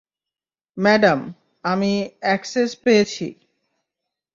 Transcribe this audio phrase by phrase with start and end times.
[0.77, 1.19] Madam,
[1.63, 1.91] আমি
[2.21, 3.27] access পেয়েছি।